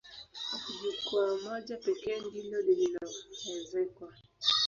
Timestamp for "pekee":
1.77-2.19